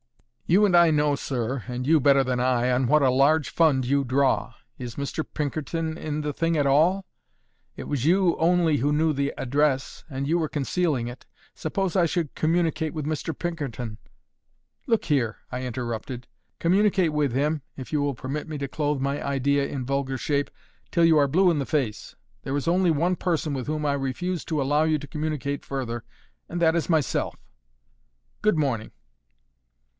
You 0.47 0.65
and 0.65 0.75
I 0.75 0.91
know, 0.91 1.15
sir 1.15 1.63
and 1.67 1.85
you 1.87 1.99
better 2.01 2.23
than 2.25 2.39
I 2.39 2.71
on 2.71 2.87
what 2.87 3.03
a 3.03 3.11
large 3.11 3.49
fund 3.51 3.85
you 3.85 4.03
draw. 4.03 4.53
Is 4.77 4.95
Mr. 4.95 5.23
Pinkerton 5.35 5.95
in 5.97 6.21
the 6.21 6.33
thing 6.33 6.57
at 6.57 6.65
all? 6.67 7.05
It 7.77 7.85
was 7.87 8.03
you 8.03 8.35
only 8.35 8.77
who 8.77 8.91
knew 8.91 9.13
the 9.13 9.31
address, 9.37 10.03
and 10.09 10.27
you 10.27 10.37
were 10.39 10.49
concealing 10.49 11.07
it. 11.07 11.25
Suppose 11.55 11.95
I 11.95 12.05
should 12.05 12.35
communicate 12.35 12.93
with 12.93 13.05
Mr. 13.05 13.37
Pinkerton" 13.37 13.97
"Look 14.87 15.05
here!" 15.05 15.37
I 15.51 15.63
interrupted, 15.63 16.27
"communicate 16.59 17.13
with 17.13 17.31
him 17.31 17.61
(if 17.77 17.93
you 17.93 18.01
will 18.01 18.15
permit 18.15 18.49
me 18.49 18.57
to 18.57 18.67
clothe 18.67 18.99
my 18.99 19.25
idea 19.25 19.65
in 19.67 19.81
a 19.83 19.85
vulgar 19.85 20.17
shape) 20.17 20.49
till 20.89 21.05
you 21.05 21.17
are 21.19 21.27
blue 21.29 21.49
in 21.51 21.59
the 21.59 21.65
face. 21.65 22.15
There 22.41 22.57
is 22.57 22.67
only 22.67 22.91
one 22.91 23.15
person 23.15 23.53
with 23.53 23.67
whom 23.67 23.85
I 23.85 23.93
refuse 23.93 24.43
to 24.45 24.61
allow 24.61 24.83
you 24.83 24.97
to 24.97 25.07
communicate 25.07 25.63
further, 25.63 26.03
and 26.49 26.59
that 26.61 26.75
is 26.75 26.89
myself. 26.89 27.35
Good 28.41 28.57
morning." 28.57 28.91